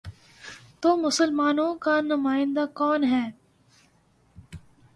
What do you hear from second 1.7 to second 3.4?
کا نمائندہ کون ہے؟